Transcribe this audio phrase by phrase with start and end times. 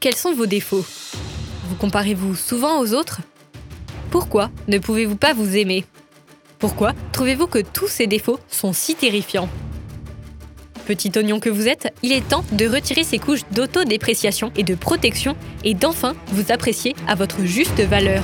[0.00, 0.84] quels sont vos défauts?
[1.64, 3.20] Vous comparez-vous souvent aux autres?
[4.10, 5.84] Pourquoi ne pouvez-vous pas vous aimer?
[6.58, 9.48] Pourquoi trouvez-vous que tous ces défauts sont si terrifiants?
[10.86, 14.74] Petit oignon que vous êtes, il est temps de retirer ces couches d'autodépréciation et de
[14.74, 18.22] protection et d'enfin vous apprécier à votre juste valeur.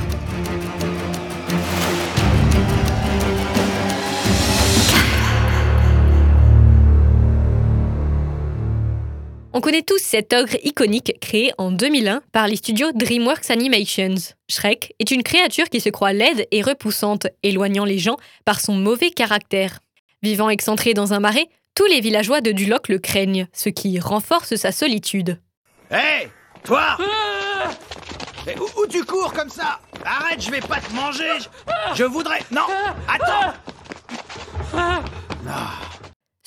[9.57, 14.34] On connaît tous cet ogre iconique créé en 2001 par les studios DreamWorks Animations.
[14.51, 18.75] Shrek est une créature qui se croit laide et repoussante, éloignant les gens par son
[18.75, 19.78] mauvais caractère.
[20.25, 24.56] Vivant excentré dans un marais, tous les villageois de Duloc le craignent, ce qui renforce
[24.56, 25.38] sa solitude.
[25.92, 26.28] Hé
[26.64, 26.97] Toi
[28.77, 29.78] où, tu cours comme ça?
[30.05, 31.30] Arrête, je vais pas te manger
[31.95, 32.41] je voudrais...
[32.50, 32.66] Non
[33.09, 33.55] Attends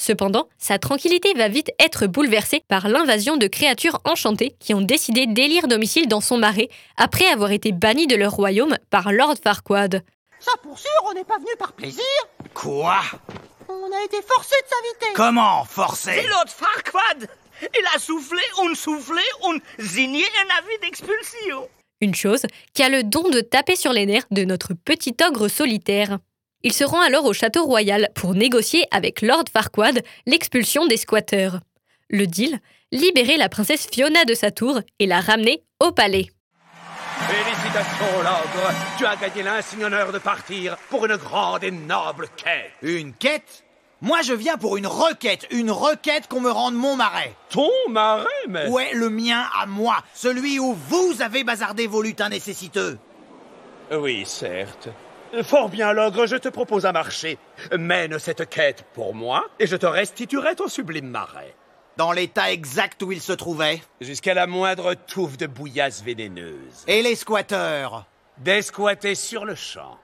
[0.08, 5.28] Cependant, sa tranquillité va vite être bouleversée par l'invasion de créatures enchantées qui ont décidé
[5.28, 10.06] d'élire domicile dans son marais après avoir été bannis de leur royaume par Lord Farquaad.
[10.40, 12.06] Ça pour sûr, on n'est pas venu par plaisir.
[12.54, 13.02] Quoi?
[13.68, 15.14] On a été forcé de s'inviter.
[15.14, 17.30] Comment forcer C'est l'autre Farquaad
[17.62, 21.68] Il a soufflé, on soufflé, on signé un avis d'expulsion.
[22.00, 25.50] Une chose qui a le don de taper sur les nerfs de notre petit ogre
[25.50, 26.20] solitaire.
[26.68, 31.62] Il se rend alors au château royal pour négocier avec Lord Farquaad l'expulsion des squatteurs.
[32.10, 32.60] Le deal
[32.92, 36.28] libérer la princesse Fiona de sa tour et la ramener au palais.
[37.20, 42.74] Félicitations, l'ogre Tu as gagné l'insigne honneur de partir pour une grande et noble quête.
[42.82, 43.64] Une quête?
[44.02, 47.34] Moi je viens pour une requête, une requête qu'on me rende mon marais.
[47.50, 48.68] Ton marais, mais...
[48.68, 53.00] Ouais, le mien à moi, celui où vous avez bazardé vos lutins nécessiteux.
[53.90, 54.90] Oui, certes.
[55.44, 57.38] Fort bien, l'ogre, je te propose un marché.
[57.78, 61.54] Mène cette quête pour moi, et je te restituerai ton sublime marais.
[61.98, 63.82] Dans l'état exact où il se trouvait.
[64.02, 66.84] Jusqu'à la moindre touffe de bouillasse vénéneuse.
[66.88, 68.06] Et les squatteurs
[68.38, 69.98] Desquatter sur le champ.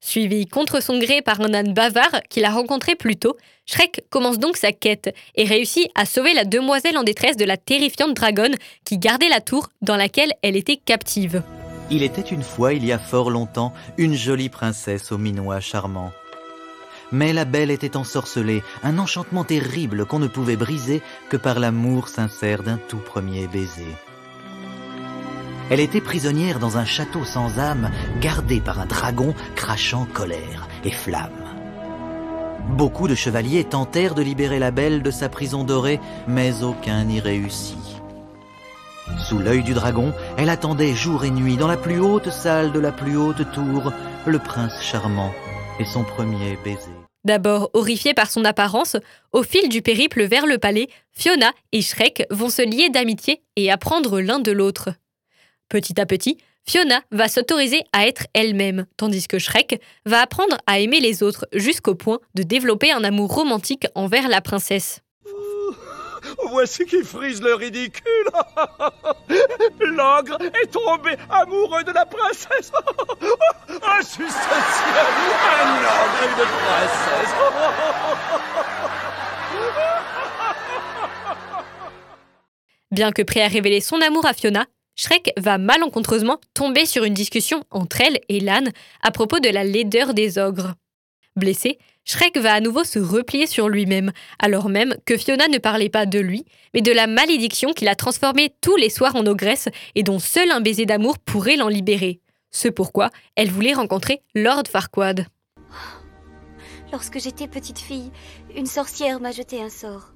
[0.00, 3.36] Suivi contre son gré par un âne bavard qu'il a rencontré plus tôt,
[3.66, 7.56] Shrek commence donc sa quête et réussit à sauver la demoiselle en détresse de la
[7.56, 11.42] terrifiante dragonne qui gardait la tour dans laquelle elle était captive.
[11.94, 16.10] Il était une fois, il y a fort longtemps, une jolie princesse au minois charmant.
[17.12, 22.08] Mais la belle était ensorcelée, un enchantement terrible qu'on ne pouvait briser que par l'amour
[22.08, 23.94] sincère d'un tout premier baiser.
[25.68, 27.90] Elle était prisonnière dans un château sans âme,
[28.22, 31.44] gardé par un dragon crachant colère et flamme.
[32.70, 37.20] Beaucoup de chevaliers tentèrent de libérer la belle de sa prison dorée, mais aucun n'y
[37.20, 38.01] réussit.
[39.18, 42.80] Sous l'œil du dragon, elle attendait jour et nuit dans la plus haute salle de
[42.80, 43.92] la plus haute tour
[44.26, 45.32] le prince charmant
[45.78, 46.90] et son premier baiser.
[47.24, 48.96] D'abord horrifiée par son apparence,
[49.32, 53.70] au fil du périple vers le palais, Fiona et Shrek vont se lier d'amitié et
[53.70, 54.90] apprendre l'un de l'autre.
[55.68, 60.80] Petit à petit, Fiona va s'autoriser à être elle-même, tandis que Shrek va apprendre à
[60.80, 65.00] aimer les autres jusqu'au point de développer un amour romantique envers la princesse.
[66.48, 68.30] Voici qui frise le ridicule.
[69.80, 72.72] L'ogre est tombé amoureux de la princesse.
[73.68, 74.28] C'est un
[75.78, 77.34] ogre et une princesse.
[82.90, 84.66] Bien que prêt à révéler son amour à Fiona,
[84.96, 88.70] Shrek va malencontreusement tomber sur une discussion entre elle et l'âne
[89.02, 90.74] à propos de la laideur des ogres.
[91.34, 95.88] Blessé, Shrek va à nouveau se replier sur lui-même, alors même que Fiona ne parlait
[95.88, 99.68] pas de lui, mais de la malédiction qui l'a transformé tous les soirs en ogresse
[99.94, 102.20] et dont seul un baiser d'amour pourrait l'en libérer.
[102.50, 105.26] Ce pourquoi elle voulait rencontrer Lord Farquaad.
[106.92, 108.10] Lorsque j'étais petite fille,
[108.54, 110.12] une sorcière m'a jeté un sort.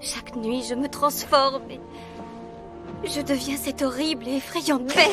[0.00, 1.78] Chaque nuit, je me transforme et
[3.04, 5.10] je deviens cette horrible et effrayante bête.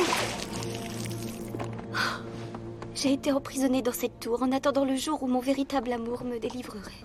[3.00, 6.40] J'ai été emprisonnée dans cette tour en attendant le jour où mon véritable amour me
[6.40, 7.04] délivrerait.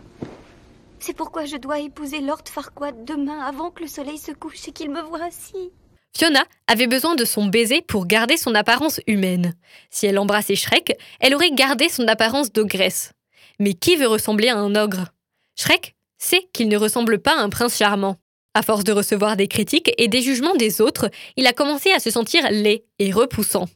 [0.98, 4.72] C'est pourquoi je dois épouser Lord Farquaad demain avant que le soleil se couche et
[4.72, 5.72] qu'il me voie ainsi.
[6.18, 9.54] Fiona avait besoin de son baiser pour garder son apparence humaine.
[9.92, 13.12] Si elle embrassait Shrek, elle aurait gardé son apparence d'ogresse.
[13.60, 15.10] Mais qui veut ressembler à un ogre?
[15.56, 18.18] Shrek sait qu'il ne ressemble pas à un prince charmant.
[18.56, 22.00] À force de recevoir des critiques et des jugements des autres, il a commencé à
[22.00, 23.68] se sentir laid et repoussant.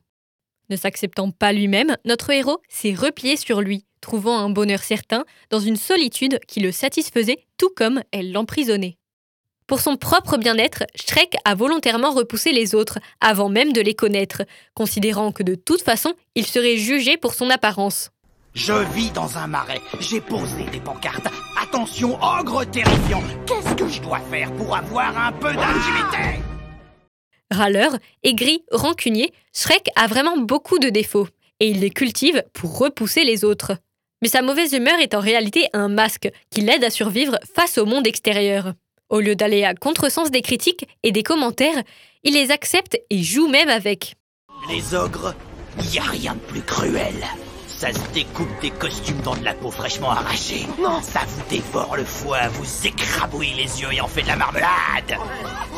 [0.69, 5.59] Ne s'acceptant pas lui-même, notre héros s'est replié sur lui, trouvant un bonheur certain dans
[5.59, 8.97] une solitude qui le satisfaisait tout comme elle l'emprisonnait.
[9.67, 14.43] Pour son propre bien-être, Shrek a volontairement repoussé les autres avant même de les connaître,
[14.73, 18.09] considérant que de toute façon, il serait jugé pour son apparence.
[18.53, 21.27] Je vis dans un marais, j'ai posé des pancartes.
[21.61, 26.41] Attention, ogre terrifiant Qu'est-ce que je dois faire pour avoir un peu d'intimité?
[27.51, 31.27] Râleur, aigri, rancunier, Shrek a vraiment beaucoup de défauts,
[31.59, 33.73] et il les cultive pour repousser les autres.
[34.21, 37.85] Mais sa mauvaise humeur est en réalité un masque qui l'aide à survivre face au
[37.85, 38.73] monde extérieur.
[39.09, 41.83] Au lieu d'aller à contresens des critiques et des commentaires,
[42.23, 44.15] il les accepte et joue même avec.
[44.69, 45.33] Les ogres,
[45.93, 47.15] y a rien de plus cruel.
[47.67, 50.65] Ça se découpe des costumes dans de la peau fraîchement arrachée.
[50.81, 50.99] Non.
[51.01, 55.15] Ça vous dévore le foie, vous écrabouille les yeux et en fait de la marmelade.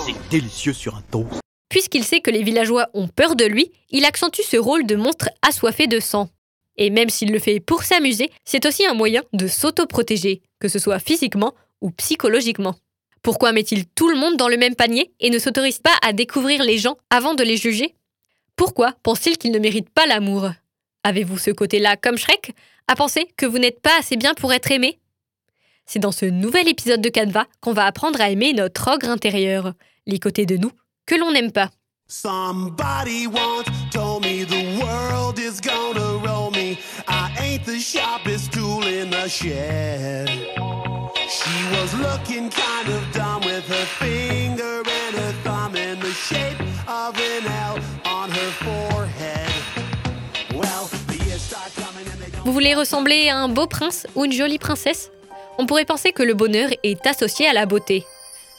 [0.05, 1.41] C'est délicieux sur un toast.
[1.69, 5.29] Puisqu'il sait que les villageois ont peur de lui, il accentue ce rôle de monstre
[5.47, 6.29] assoiffé de sang.
[6.77, 10.79] Et même s'il le fait pour s'amuser, c'est aussi un moyen de s'auto-protéger, que ce
[10.79, 12.75] soit physiquement ou psychologiquement.
[13.21, 16.63] Pourquoi met-il tout le monde dans le même panier et ne s'autorise pas à découvrir
[16.63, 17.93] les gens avant de les juger?
[18.55, 20.49] Pourquoi pense-t-il qu'il ne mérite pas l'amour?
[21.03, 22.53] Avez-vous ce côté-là comme Shrek
[22.87, 24.99] à penser que vous n'êtes pas assez bien pour être aimé?
[25.85, 29.73] C'est dans ce nouvel épisode de Canva qu'on va apprendre à aimer notre ogre intérieur,
[30.07, 30.71] les côtés de nous
[31.09, 31.69] que l'on n'aime pas.
[32.07, 36.77] Somebody once told me the world is gonna roll me.
[37.07, 40.29] I ain't the sharpest tool in the shed.
[41.27, 46.59] She was looking kind of dumb with her finger and her thumb in the shape
[46.87, 49.51] of an L on her forehead.
[50.53, 52.45] Well, the years start coming and they don't.
[52.45, 55.09] Vous voulez ressembler à un beau prince ou une jolie princesse?
[55.57, 58.05] On pourrait penser que le bonheur est associé à la beauté.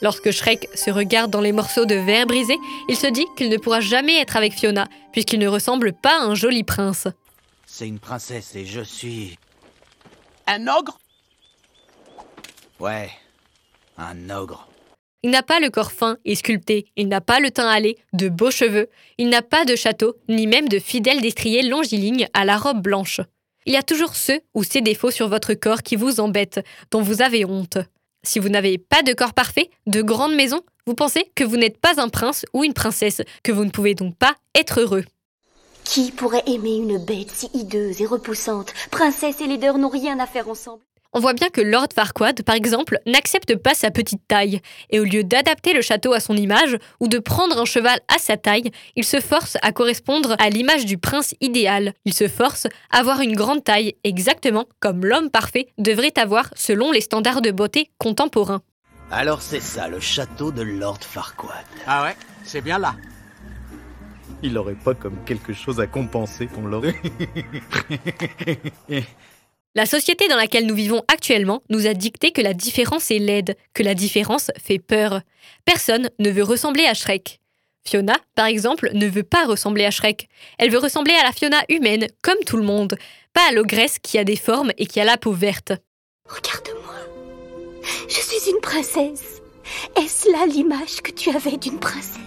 [0.01, 2.57] Lorsque Shrek se regarde dans les morceaux de verre brisés,
[2.89, 6.23] il se dit qu'il ne pourra jamais être avec Fiona, puisqu'il ne ressemble pas à
[6.23, 7.07] un joli prince.
[7.67, 9.37] C'est une princesse et je suis.
[10.47, 10.99] Un ogre?
[12.79, 13.11] Ouais,
[13.97, 14.67] un ogre.
[15.23, 18.27] Il n'a pas le corps fin et sculpté, il n'a pas le teint hâlé, de
[18.27, 18.89] beaux cheveux,
[19.19, 23.21] il n'a pas de château, ni même de fidèles destriers longilignes à la robe blanche.
[23.67, 27.03] Il y a toujours ceux ou ces défauts sur votre corps qui vous embêtent, dont
[27.03, 27.77] vous avez honte.
[28.23, 31.79] Si vous n'avez pas de corps parfait, de grande maison, vous pensez que vous n'êtes
[31.79, 35.05] pas un prince ou une princesse, que vous ne pouvez donc pas être heureux.
[35.83, 38.73] Qui pourrait aimer une bête si hideuse et repoussante?
[38.91, 40.83] Princesse et leader n'ont rien à faire ensemble.
[41.13, 44.61] On voit bien que Lord Farquaad, par exemple, n'accepte pas sa petite taille,
[44.91, 48.17] et au lieu d'adapter le château à son image ou de prendre un cheval à
[48.17, 51.93] sa taille, il se force à correspondre à l'image du prince idéal.
[52.05, 56.93] Il se force à avoir une grande taille, exactement comme l'homme parfait devrait avoir selon
[56.93, 58.61] les standards de beauté contemporains.
[59.11, 61.65] Alors c'est ça le château de Lord Farquaad.
[61.85, 62.15] Ah ouais,
[62.45, 62.95] c'est bien là.
[64.43, 66.95] Il aurait pas comme quelque chose à compenser qu'on l'aurait.
[69.73, 73.55] La société dans laquelle nous vivons actuellement nous a dicté que la différence est laide,
[73.73, 75.21] que la différence fait peur.
[75.63, 77.39] Personne ne veut ressembler à Shrek.
[77.87, 80.27] Fiona, par exemple, ne veut pas ressembler à Shrek.
[80.57, 82.97] Elle veut ressembler à la Fiona humaine, comme tout le monde,
[83.33, 85.71] pas à l'ogresse qui a des formes et qui a la peau verte.
[86.25, 86.95] Regarde-moi.
[88.09, 89.41] Je suis une princesse.
[89.95, 92.19] Est-ce là l'image que tu avais d'une princesse?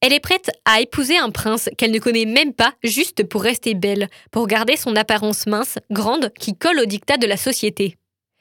[0.00, 3.74] Elle est prête à épouser un prince qu'elle ne connaît même pas juste pour rester
[3.74, 7.96] belle, pour garder son apparence mince, grande, qui colle au dictat de la société.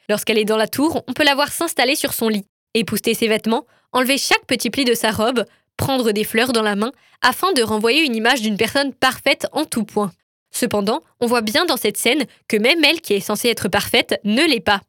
[0.07, 2.45] Lorsqu'elle est dans la tour, on peut la voir s'installer sur son lit,
[2.75, 5.45] épousseter ses vêtements, enlever chaque petit pli de sa robe,
[5.77, 9.65] prendre des fleurs dans la main, afin de renvoyer une image d'une personne parfaite en
[9.65, 10.11] tout point.
[10.51, 14.19] Cependant, on voit bien dans cette scène que même elle qui est censée être parfaite
[14.23, 14.81] ne l'est pas.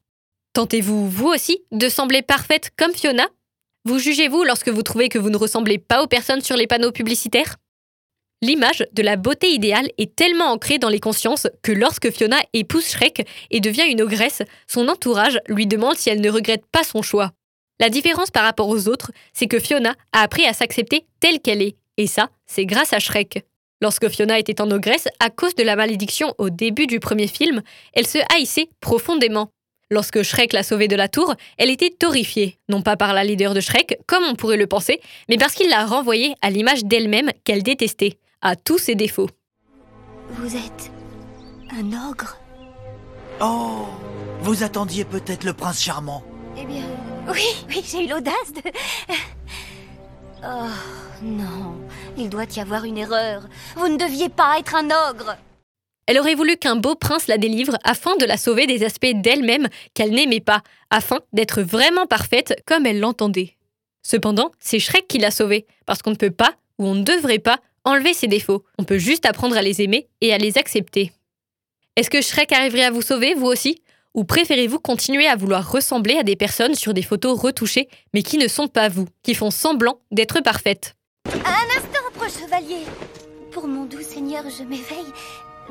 [0.52, 3.26] Tentez-vous, vous aussi, de sembler parfaite comme Fiona?
[3.88, 6.92] Vous jugez-vous lorsque vous trouvez que vous ne ressemblez pas aux personnes sur les panneaux
[6.92, 7.56] publicitaires?
[8.42, 12.86] L'image de la beauté idéale est tellement ancrée dans les consciences que lorsque Fiona épouse
[12.86, 17.00] Shrek et devient une ogresse, son entourage lui demande si elle ne regrette pas son
[17.00, 17.32] choix.
[17.80, 21.62] La différence par rapport aux autres, c'est que Fiona a appris à s'accepter telle qu'elle
[21.62, 23.46] est, et ça, c'est grâce à Shrek.
[23.80, 27.62] Lorsque Fiona était en ogresse, à cause de la malédiction au début du premier film,
[27.94, 29.50] elle se haïssait profondément.
[29.90, 33.54] Lorsque Shrek l'a sauvée de la tour, elle était horrifiée, non pas par la leader
[33.54, 37.30] de Shrek, comme on pourrait le penser, mais parce qu'il l'a renvoyée à l'image d'elle-même
[37.44, 39.30] qu'elle détestait, à tous ses défauts.
[40.32, 40.92] Vous êtes
[41.70, 42.36] un ogre?
[43.40, 43.86] Oh
[44.42, 46.22] Vous attendiez peut-être le prince charmant.
[46.58, 46.84] Eh bien,
[47.32, 48.70] oui, oui, j'ai eu l'audace de...
[50.44, 50.68] Oh,
[51.22, 51.74] non,
[52.18, 53.48] il doit y avoir une erreur.
[53.74, 55.36] Vous ne deviez pas être un ogre.
[56.08, 59.68] Elle aurait voulu qu'un beau prince la délivre afin de la sauver des aspects d'elle-même
[59.92, 63.56] qu'elle n'aimait pas, afin d'être vraiment parfaite comme elle l'entendait.
[64.02, 67.38] Cependant, c'est Shrek qui l'a sauvée, parce qu'on ne peut pas, ou on ne devrait
[67.38, 68.64] pas, enlever ses défauts.
[68.78, 71.12] On peut juste apprendre à les aimer et à les accepter.
[71.94, 73.82] Est-ce que Shrek arriverait à vous sauver, vous aussi?
[74.14, 78.38] Ou préférez-vous continuer à vouloir ressembler à des personnes sur des photos retouchées, mais qui
[78.38, 80.96] ne sont pas vous, qui font semblant d'être parfaites?
[81.26, 82.84] Un instant, proche chevalier.
[83.50, 85.12] Pour mon doux seigneur, je m'éveille.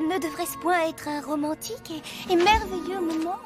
[0.00, 3.36] Ne devrait-ce point être un romantique et, et merveilleux moment?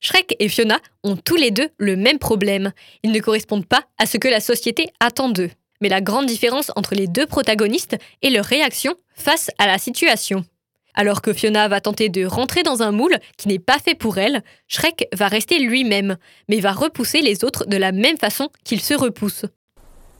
[0.00, 2.72] Shrek et Fiona ont tous les deux le même problème.
[3.04, 5.50] Ils ne correspondent pas à ce que la société attend d'eux.
[5.80, 10.44] Mais la grande différence entre les deux protagonistes est leur réaction face à la situation.
[10.94, 14.18] Alors que Fiona va tenter de rentrer dans un moule qui n'est pas fait pour
[14.18, 16.16] elle, Shrek va rester lui-même,
[16.48, 19.44] mais va repousser les autres de la même façon qu'il se repousse.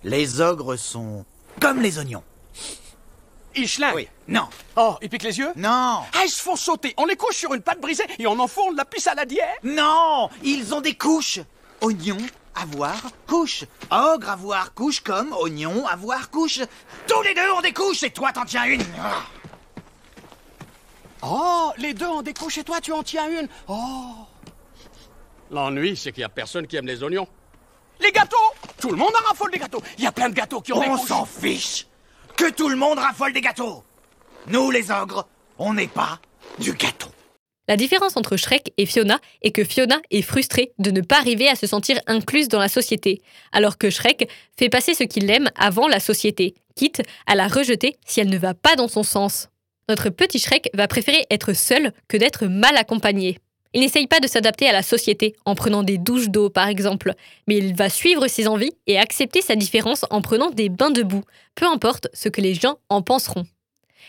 [0.04, 1.24] Les ogres sont
[1.60, 2.22] comme les oignons.
[3.56, 3.94] Ils schlinguent.
[3.94, 4.08] Oui.
[4.28, 4.48] Non.
[4.76, 6.00] Oh, ils piquent les yeux Non.
[6.14, 6.94] Ah, ils se font sauter.
[6.96, 9.24] On les couche sur une pâte brisée et on en fourne la pisse à la
[9.24, 9.56] dière.
[9.62, 10.30] Non.
[10.42, 11.40] Ils ont des couches.
[11.80, 12.18] Oignon,
[12.54, 13.64] avoir, couche.
[13.90, 16.60] Ogre, avoir, couche comme oignon, avoir, couche.
[17.08, 18.84] Tous les deux ont des couches et toi t'en tiens une.
[21.22, 23.48] Oh, les deux ont des couches et toi tu en tiens une.
[23.68, 24.14] Oh.
[25.50, 27.26] L'ennui, c'est qu'il y a personne qui aime les oignons.
[27.98, 28.36] Les gâteaux
[28.80, 29.82] Tout le monde en raffole des gâteaux.
[29.98, 31.08] Il y a plein de gâteaux qui ont des On couches.
[31.08, 31.86] s'en fiche.
[32.40, 33.84] Que tout le monde raffole des gâteaux.
[34.46, 35.28] Nous les ogres,
[35.58, 36.18] on n'est pas
[36.58, 37.10] du gâteau.
[37.68, 41.50] La différence entre Shrek et Fiona est que Fiona est frustrée de ne pas arriver
[41.50, 43.20] à se sentir incluse dans la société,
[43.52, 44.26] alors que Shrek
[44.58, 48.38] fait passer ce qu'il aime avant la société, quitte à la rejeter si elle ne
[48.38, 49.50] va pas dans son sens.
[49.90, 53.36] Notre petit Shrek va préférer être seul que d'être mal accompagné.
[53.72, 57.14] Il n'essaye pas de s'adapter à la société en prenant des douches d'eau par exemple,
[57.46, 61.02] mais il va suivre ses envies et accepter sa différence en prenant des bains de
[61.02, 61.22] boue,
[61.54, 63.46] peu importe ce que les gens en penseront.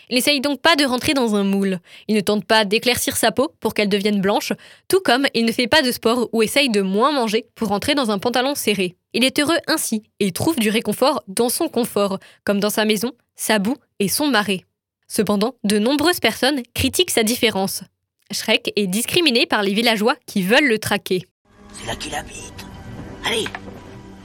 [0.10, 1.80] Il n'essaye donc pas de rentrer dans un moule.
[2.08, 4.52] Il ne tente pas d'éclaircir sa peau pour qu'elle devienne blanche,
[4.88, 7.96] tout comme il ne fait pas de sport ou essaye de moins manger pour rentrer
[7.96, 8.96] dans un pantalon serré.
[9.14, 13.12] Il est heureux ainsi et trouve du réconfort dans son confort, comme dans sa maison,
[13.36, 14.66] sa boue et son marais.
[15.08, 17.84] Cependant, de nombreuses personnes critiquent sa différence.
[18.34, 21.26] Shrek est discriminé par les villageois qui veulent le traquer.
[21.74, 22.66] C'est là qu'il habite.
[23.26, 23.46] Allez,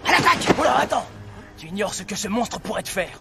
[0.04, 1.06] à l'attaque Oula, attends
[1.58, 3.20] Tu ignores ce que ce monstre pourrait te faire.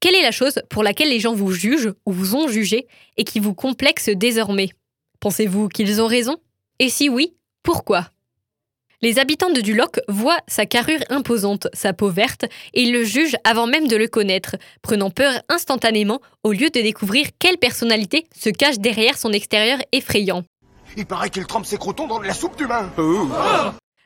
[0.00, 2.86] Quelle est la chose pour laquelle les gens vous jugent ou vous ont jugé
[3.16, 4.70] et qui vous complexe désormais?
[5.20, 6.36] Pensez-vous qu'ils ont raison?
[6.78, 8.10] Et si oui, pourquoi?
[9.04, 13.36] Les habitants de Duloc voient sa carrure imposante, sa peau verte, et ils le jugent
[13.44, 18.48] avant même de le connaître, prenant peur instantanément au lieu de découvrir quelle personnalité se
[18.48, 20.42] cache derrière son extérieur effrayant.
[20.96, 22.90] Il paraît qu'il trempe ses crotons dans de la soupe d'humain.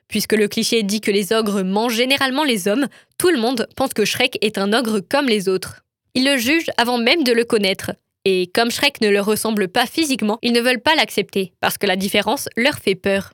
[0.08, 2.88] Puisque le cliché dit que les ogres mangent généralement les hommes,
[3.18, 5.84] tout le monde pense que Shrek est un ogre comme les autres.
[6.14, 7.92] Ils le jugent avant même de le connaître.
[8.24, 11.86] Et comme Shrek ne leur ressemble pas physiquement, ils ne veulent pas l'accepter, parce que
[11.86, 13.30] la différence leur fait peur.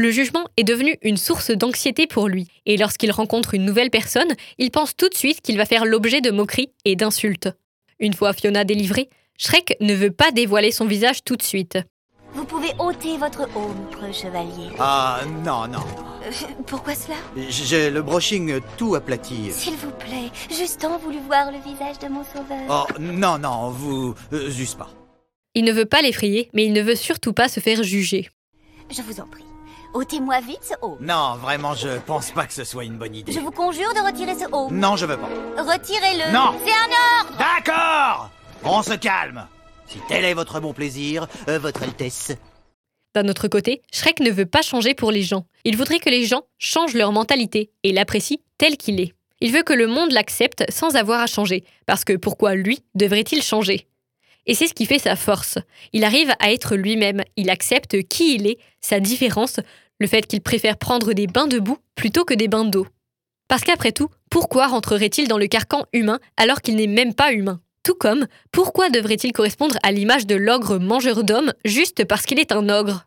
[0.00, 4.32] Le jugement est devenu une source d'anxiété pour lui, et lorsqu'il rencontre une nouvelle personne,
[4.56, 7.50] il pense tout de suite qu'il va faire l'objet de moqueries et d'insultes.
[7.98, 11.76] Une fois Fiona délivrée, Shrek ne veut pas dévoiler son visage tout de suite.
[12.32, 14.70] Vous pouvez ôter votre ombre, chevalier.
[14.78, 15.84] Ah, non, non.
[16.24, 16.30] Euh,
[16.66, 17.16] pourquoi cela?
[17.36, 19.52] J'ai le brushing tout aplati.
[19.52, 22.64] S'il vous plaît, j'ai tant voulu voir le visage de mon sauveur.
[22.70, 24.14] Oh, non, non, vous...
[24.32, 24.88] Euh, juste pas.
[25.54, 28.30] Il ne veut pas l'effrayer, mais il ne veut surtout pas se faire juger.
[28.90, 29.44] Je vous en prie,
[29.94, 30.98] ôtez-moi vite ce home.
[31.00, 33.32] Non, vraiment, je pense pas que ce soit une bonne idée.
[33.32, 34.76] Je vous conjure de retirer ce home.
[34.76, 35.28] Non, je veux pas.
[35.58, 36.32] Retirez-le.
[36.32, 36.54] Non.
[36.64, 37.38] C'est un ordre.
[37.38, 38.30] D'accord
[38.64, 39.46] On se calme.
[39.86, 42.32] Si tel est votre bon plaisir, euh, votre Altesse.
[43.14, 45.46] D'un autre côté, Shrek ne veut pas changer pour les gens.
[45.64, 49.14] Il voudrait que les gens changent leur mentalité et l'apprécient tel qu'il est.
[49.40, 53.42] Il veut que le monde l'accepte sans avoir à changer, parce que pourquoi lui devrait-il
[53.42, 53.88] changer?
[54.46, 55.58] Et c'est ce qui fait sa force.
[55.92, 59.60] Il arrive à être lui-même, il accepte qui il est, sa différence,
[59.98, 62.86] le fait qu'il préfère prendre des bains de boue plutôt que des bains d'eau.
[63.48, 67.60] Parce qu'après tout, pourquoi rentrerait-il dans le carcan humain alors qu'il n'est même pas humain?
[67.82, 72.52] Tout comme, pourquoi devrait-il correspondre à l'image de l'ogre mangeur d'hommes juste parce qu'il est
[72.52, 73.06] un ogre?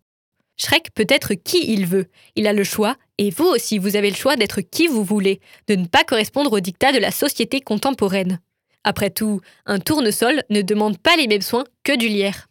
[0.57, 2.07] Shrek peut être qui il veut.
[2.35, 5.39] Il a le choix, et vous aussi vous avez le choix d'être qui vous voulez,
[5.67, 8.39] de ne pas correspondre aux dictats de la société contemporaine.
[8.83, 12.47] Après tout, un tournesol ne demande pas les mêmes soins que du lierre.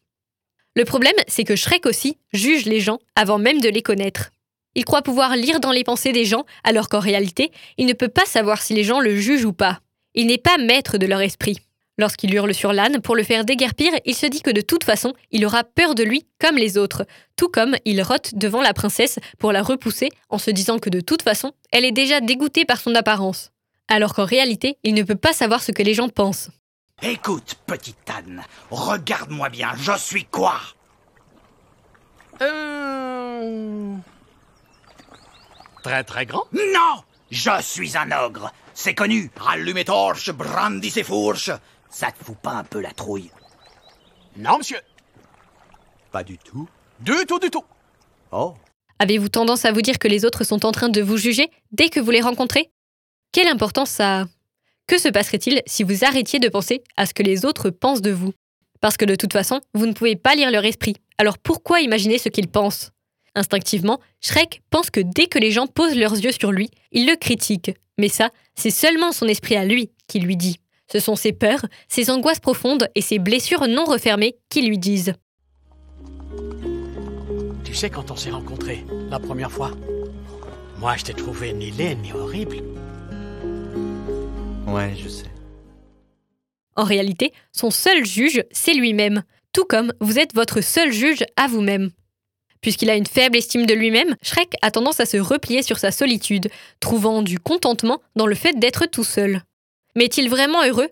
[0.75, 4.31] Le problème, c'est que Shrek aussi juge les gens avant même de les connaître.
[4.75, 8.09] Il croit pouvoir lire dans les pensées des gens, alors qu'en réalité, il ne peut
[8.09, 9.81] pas savoir si les gens le jugent ou pas.
[10.15, 11.59] Il n'est pas maître de leur esprit.
[11.99, 15.13] Lorsqu'il hurle sur l'âne pour le faire déguerpir, il se dit que de toute façon,
[15.31, 17.05] il aura peur de lui comme les autres,
[17.37, 21.01] tout comme il rote devant la princesse pour la repousser en se disant que de
[21.01, 23.52] toute façon, elle est déjà dégoûtée par son apparence.
[23.89, 26.51] Alors qu'en réalité, il ne peut pas savoir ce que les gens pensent.
[27.03, 30.61] Écoute, petite âne, regarde-moi bien, je suis quoi?
[32.41, 33.97] Euh...
[35.83, 41.51] Très très grand Non Je suis un ogre C'est connu Allumez torches, brandissez fourches
[41.91, 43.31] Ça te fout pas un peu la trouille?
[44.37, 44.81] Non, monsieur.
[46.11, 46.69] Pas du tout.
[47.01, 47.65] Du tout, du tout.
[48.31, 48.55] Oh.
[48.99, 51.89] Avez-vous tendance à vous dire que les autres sont en train de vous juger dès
[51.89, 52.71] que vous les rencontrez?
[53.33, 54.27] Quelle importance ça a?
[54.87, 58.11] Que se passerait-il si vous arrêtiez de penser à ce que les autres pensent de
[58.11, 58.35] vous?
[58.83, 60.97] Parce que de toute façon, vous ne pouvez pas lire leur esprit.
[61.17, 62.91] Alors pourquoi imaginer ce qu'ils pensent?
[63.35, 67.17] Instinctivement, Shrek pense que dès que les gens posent leurs yeux sur lui, ils le
[67.17, 67.71] critiquent.
[67.97, 70.59] Mais ça, c'est seulement son esprit à lui qui lui dit.
[70.93, 75.15] Ce sont ses peurs, ses angoisses profondes et ses blessures non refermées qui lui disent.
[77.65, 79.71] Tu sais, quand on s'est rencontrés la première fois,
[80.79, 82.59] moi je t'ai trouvé ni laid ni horrible.
[84.67, 85.27] Ouais, je sais.
[86.77, 91.47] En réalité, son seul juge, c'est lui-même, tout comme vous êtes votre seul juge à
[91.47, 91.91] vous-même.
[92.61, 95.91] Puisqu'il a une faible estime de lui-même, Shrek a tendance à se replier sur sa
[95.91, 96.49] solitude,
[96.81, 99.43] trouvant du contentement dans le fait d'être tout seul.
[99.97, 100.89] Mais est-il vraiment heureux?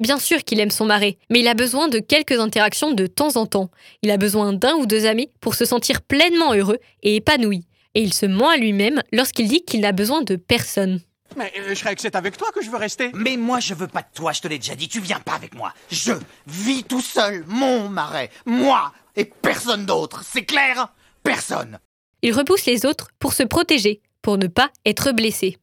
[0.00, 3.36] Bien sûr qu'il aime son marais, mais il a besoin de quelques interactions de temps
[3.36, 3.70] en temps.
[4.02, 7.64] Il a besoin d'un ou deux amis pour se sentir pleinement heureux et épanoui.
[7.94, 11.00] Et il se ment à lui-même lorsqu'il dit qu'il n'a besoin de personne.
[11.36, 13.10] Mais euh, Shrek, c'est avec toi que je veux rester.
[13.14, 15.34] Mais moi, je veux pas de toi, je te l'ai déjà dit, tu viens pas
[15.34, 15.72] avec moi.
[15.90, 16.12] Je
[16.46, 20.88] vis tout seul, mon marais, moi, et personne d'autre, c'est clair?
[21.22, 21.78] Personne
[22.22, 25.58] Il repousse les autres pour se protéger, pour ne pas être blessé.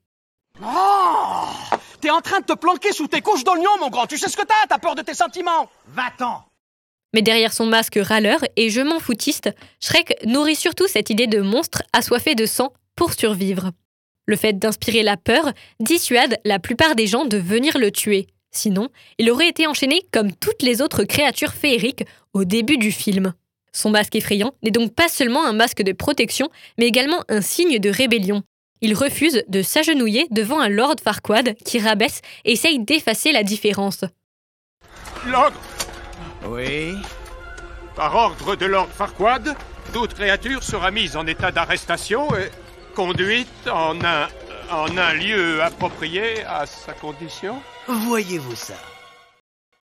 [0.63, 1.45] Oh
[2.01, 4.07] T'es en train de te planquer sous tes couches d'oignons, mon grand.
[4.07, 6.45] Tu sais ce que t'as T'as peur de tes sentiments Va-t'en
[7.13, 9.49] Mais derrière son masque râleur et je m'en foutiste,
[9.81, 13.71] Shrek nourrit surtout cette idée de monstre assoiffé de sang pour survivre.
[14.29, 18.27] Le fait d'inspirer la peur dissuade la plupart des gens de venir le tuer.
[18.51, 23.33] Sinon, il aurait été enchaîné comme toutes les autres créatures féeriques au début du film.
[23.74, 27.79] Son masque effrayant n'est donc pas seulement un masque de protection, mais également un signe
[27.79, 28.43] de rébellion.
[28.81, 34.05] Il refuse de s'agenouiller devant un Lord Farquaad qui rabaisse et essaye d'effacer la différence.
[35.25, 35.59] L'ogre,
[36.48, 36.93] Oui
[37.95, 39.55] par ordre de Lord Farquaad,
[39.91, 42.50] toute créature sera mise en état d'arrestation et
[43.00, 44.27] conduite en un,
[44.70, 47.56] en un lieu approprié à sa condition?
[47.88, 48.74] Voyez-vous ça?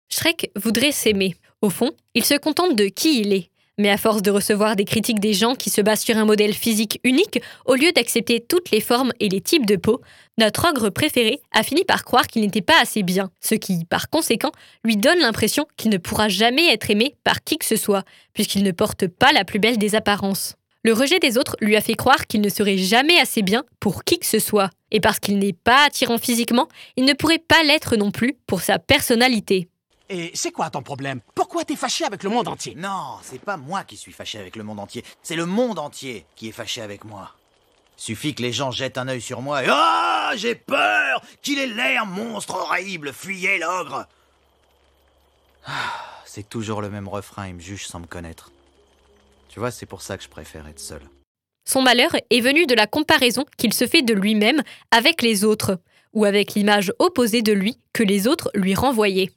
[0.10, 1.36] Shrek voudrait s'aimer.
[1.62, 3.52] Au fond, il se contente de qui il est.
[3.78, 6.56] Mais à force de recevoir des critiques des gens qui se basent sur un modèle
[6.56, 10.02] physique unique, au lieu d'accepter toutes les formes et les types de peau,
[10.40, 14.10] notre ogre préféré a fini par croire qu'il n'était pas assez bien, ce qui, par
[14.10, 14.52] conséquent,
[14.84, 18.64] lui donne l'impression qu'il ne pourra jamais être aimé par qui que ce soit, puisqu'il
[18.64, 20.56] ne porte pas la plus belle des apparences.
[20.86, 24.04] Le rejet des autres lui a fait croire qu'il ne serait jamais assez bien pour
[24.04, 26.68] qui que ce soit, et parce qu'il n'est pas attirant physiquement,
[26.98, 29.70] il ne pourrait pas l'être non plus pour sa personnalité.
[30.10, 31.22] Et c'est quoi ton problème?
[31.36, 32.76] Pourquoi t'es fâché avec le monde entier?
[32.76, 36.26] Non, c'est pas moi qui suis fâché avec le monde entier, c'est le monde entier
[36.36, 37.32] qui est fâché avec moi.
[37.96, 41.68] Suffit que les gens jettent un œil sur moi et Ah J'ai peur Qu'il ait
[41.68, 44.08] l'air monstre horrible Fuyez l'ogre
[46.26, 48.52] C'est toujours le même refrain, il me juge sans me connaître.
[49.54, 51.02] Tu vois, c'est pour ça que je préfère être seul.
[51.64, 55.78] Son malheur est venu de la comparaison qu'il se fait de lui-même avec les autres,
[56.12, 59.30] ou avec l'image opposée de lui que les autres lui renvoyaient.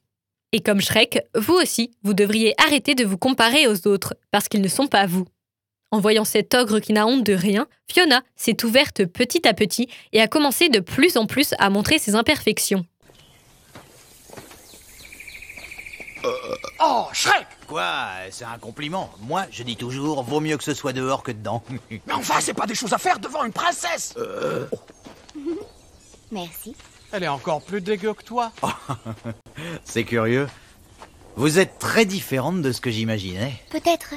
[0.52, 4.62] Et comme Shrek, vous aussi, vous devriez arrêter de vous comparer aux autres, parce qu'ils
[4.62, 5.26] ne sont pas vous.
[5.90, 9.87] En voyant cet ogre qui n'a honte de rien, Fiona s'est ouverte petit à petit
[10.14, 12.87] et a commencé de plus en plus à montrer ses imperfections.
[16.81, 17.88] Oh, Shrek Quoi
[18.31, 19.11] C'est un compliment.
[19.20, 21.62] Moi, je dis toujours, vaut mieux que ce soit dehors que dedans.
[21.90, 24.14] Mais enfin, c'est pas des choses à faire devant une princesse
[26.31, 26.74] Merci.
[27.12, 28.52] Elle est encore plus dégueu que toi.
[29.85, 30.48] C'est curieux.
[31.37, 33.55] Vous êtes très différente de ce que j'imaginais.
[33.70, 34.14] Peut-être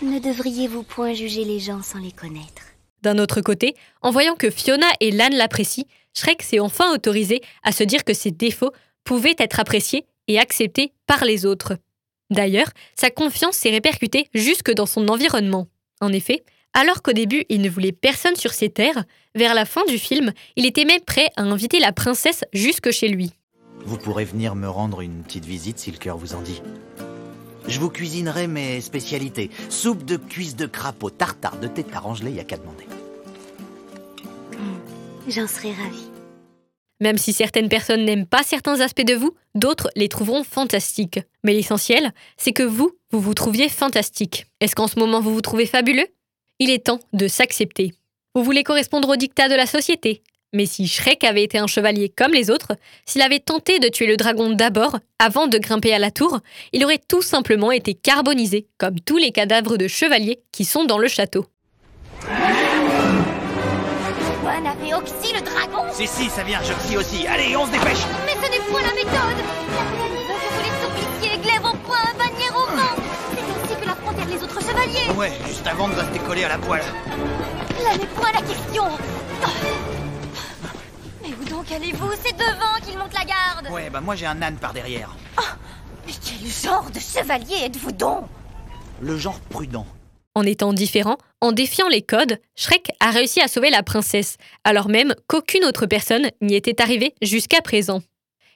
[0.00, 2.62] ne devriez-vous point juger les gens sans les connaître.
[3.02, 5.84] D'un autre côté, en voyant que Fiona et Lan l'apprécient,
[6.14, 8.72] Shrek s'est enfin autorisé à se dire que ses défauts
[9.04, 11.76] pouvaient être appréciés et acceptés par les autres.
[12.32, 15.68] D'ailleurs, sa confiance s'est répercutée jusque dans son environnement.
[16.00, 19.84] En effet, alors qu'au début il ne voulait personne sur ses terres, vers la fin
[19.84, 23.32] du film, il était même prêt à inviter la princesse jusque chez lui.
[23.84, 26.62] Vous pourrez venir me rendre une petite visite si le cœur vous en dit.
[27.68, 29.50] Je vous cuisinerai mes spécialités.
[29.68, 32.86] Soupe de cuisse de crapaud, tartare de tétard, Angelé, y a qu'à demander.
[35.28, 36.11] J'en serais ravie.
[37.02, 41.18] Même si certaines personnes n'aiment pas certains aspects de vous, d'autres les trouveront fantastiques.
[41.42, 44.46] Mais l'essentiel, c'est que vous, vous vous trouviez fantastique.
[44.60, 46.06] Est-ce qu'en ce moment vous vous trouvez fabuleux?
[46.60, 47.92] Il est temps de s'accepter.
[48.36, 50.22] Vous voulez correspondre au dictat de la société.
[50.52, 54.06] Mais si Shrek avait été un chevalier comme les autres, s'il avait tenté de tuer
[54.06, 56.38] le dragon d'abord, avant de grimper à la tour,
[56.72, 60.98] il aurait tout simplement été carbonisé, comme tous les cadavres de chevaliers qui sont dans
[60.98, 61.46] le château.
[64.66, 67.26] Avait oxy le dragon Si, si, ça vient, je crie aussi.
[67.26, 69.38] Allez, on se dépêche Mais ce n'est point la méthode
[69.70, 73.80] La reine veut que vous les suppliciez, glaive au poing, bannière au vent C'est ainsi
[73.80, 76.84] que l'affrontèrent les autres chevaliers Ouais, juste avant de rester collé à la poêle.
[77.84, 78.84] Là n'est point la question.
[81.22, 83.68] Mais où donc allez-vous C'est devant qu'il monte la garde?
[83.72, 85.10] Ouais, bah moi j'ai un âne par derrière.
[86.06, 88.26] Mais quel genre de chevalier êtes-vous donc?
[89.00, 89.86] Le genre prudent.
[90.34, 94.88] En étant différent, en défiant les codes, Shrek a réussi à sauver la princesse, alors
[94.88, 98.02] même qu'aucune autre personne n'y était arrivée jusqu'à présent.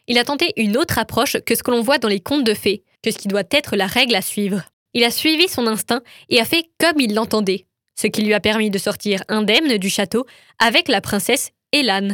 [0.07, 2.55] Il a tenté une autre approche que ce que l'on voit dans les contes de
[2.55, 4.63] fées, que ce qui doit être la règle à suivre.
[4.95, 8.41] Il a suivi son instinct et a fait comme il l'entendait, ce qui lui a
[8.41, 10.25] permis de sortir indemne du château
[10.59, 12.09] avec la princesse Elan.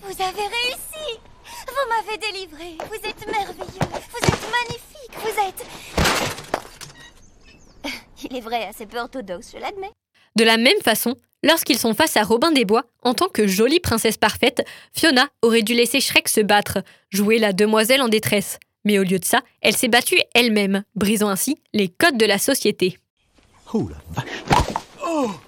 [0.00, 1.20] Vous avez réussi
[1.68, 6.43] Vous m'avez délivré Vous êtes merveilleux Vous êtes magnifique Vous êtes...
[8.30, 9.92] Il est vrai assez peu orthodoxe, je l'admets.
[10.36, 13.80] De la même façon, lorsqu'ils sont face à Robin des Bois, en tant que jolie
[13.80, 16.78] princesse parfaite, Fiona aurait dû laisser Shrek se battre,
[17.10, 18.58] jouer la demoiselle en détresse.
[18.84, 22.38] Mais au lieu de ça, elle s'est battue elle-même, brisant ainsi les codes de la
[22.38, 22.98] société.
[23.72, 24.74] Oh la vache.
[25.06, 25.30] Oh.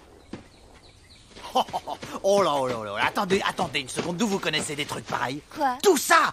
[1.59, 4.39] Oh, oh, oh, oh là, oh là, oh là, attendez, attendez une seconde, d'où vous
[4.39, 5.41] connaissez des trucs pareils?
[5.57, 5.79] Quoi?
[5.83, 6.31] Tout ça!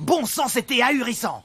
[0.00, 1.44] Bon sang, c'était ahurissant.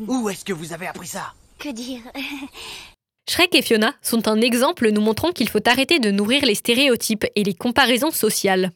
[0.00, 1.34] Où est-ce que vous avez appris ça?
[1.58, 2.00] Que dire?
[3.28, 7.26] Shrek et Fiona sont un exemple nous montrant qu'il faut arrêter de nourrir les stéréotypes
[7.34, 8.70] et les comparaisons sociales.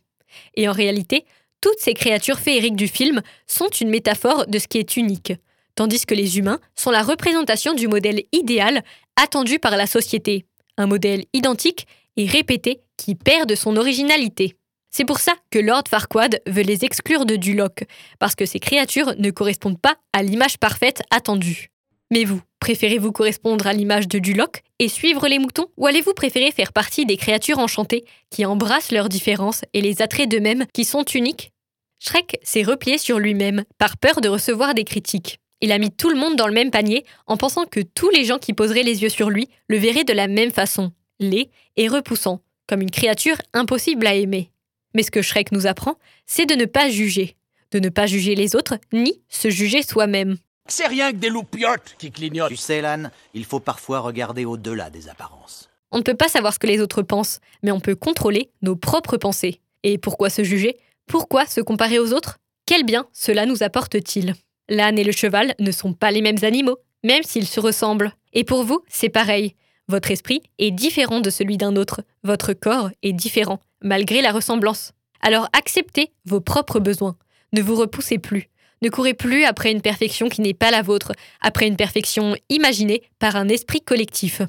[0.55, 1.25] Et en réalité,
[1.61, 5.33] toutes ces créatures féeriques du film sont une métaphore de ce qui est unique,
[5.75, 8.83] tandis que les humains sont la représentation du modèle idéal
[9.17, 10.47] attendu par la société,
[10.79, 11.87] un modèle identique
[12.17, 14.57] et répété qui perd de son originalité.
[14.91, 17.85] C'est pour ça que Lord Farquaad veut les exclure de Duloc,
[18.19, 21.69] parce que ces créatures ne correspondent pas à l'image parfaite attendue.
[22.11, 26.53] Mais vous, préférez-vous correspondre à l'image de Duloc et suivre les moutons Ou allez-vous préférer
[26.53, 31.05] faire partie des créatures enchantées qui embrassent leurs différences et les attraits d'eux-mêmes qui sont
[31.05, 31.53] uniques?
[31.99, 35.41] Shrek s'est replié sur lui-même par peur de recevoir des critiques.
[35.61, 38.25] Il a mis tout le monde dans le même panier en pensant que tous les
[38.25, 41.89] gens qui poseraient les yeux sur lui le verraient de la même façon, laid et
[41.89, 44.51] repoussant, comme une créature impossible à aimer.
[44.95, 45.97] Mais ce que Shrek nous apprend,
[46.27, 47.37] c'est de ne pas juger,
[47.73, 50.37] de ne pas juger les autres, ni se juger soi-même.
[50.71, 52.49] C'est rien que des loupiottes qui clignotent.
[52.49, 55.69] Tu sais, Lan, il faut parfois regarder au-delà des apparences.
[55.91, 58.77] On ne peut pas savoir ce que les autres pensent, mais on peut contrôler nos
[58.77, 59.61] propres pensées.
[59.83, 60.79] Et pourquoi se juger?
[61.07, 62.39] Pourquoi se comparer aux autres?
[62.67, 64.35] Quel bien cela nous apporte-t-il?
[64.69, 68.13] L'âne et le cheval ne sont pas les mêmes animaux, même s'ils se ressemblent.
[68.33, 69.57] Et pour vous, c'est pareil.
[69.89, 72.03] Votre esprit est différent de celui d'un autre.
[72.23, 74.93] Votre corps est différent, malgré la ressemblance.
[75.21, 77.17] Alors acceptez vos propres besoins.
[77.53, 78.50] Ne vous repoussez plus.
[78.83, 81.13] Ne courez plus après une perfection qui n'est pas la vôtre,
[81.43, 84.41] après une perfection imaginée par un esprit collectif.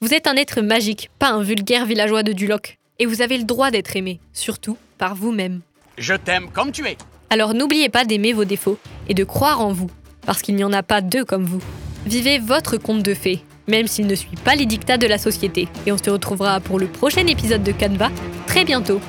[0.00, 2.78] Vous êtes un être magique, pas un vulgaire villageois de Duloc.
[2.98, 5.60] Et vous avez le droit d'être aimé, surtout par vous-même.
[5.98, 6.96] Je t'aime comme tu es.
[7.30, 9.90] Alors n'oubliez pas d'aimer vos défauts et de croire en vous,
[10.24, 11.62] parce qu'il n'y en a pas deux comme vous.
[12.06, 15.68] Vivez votre conte de fées, même s'il ne suit pas les dictats de la société.
[15.86, 18.10] Et on se retrouvera pour le prochain épisode de Canva
[18.48, 19.00] très bientôt.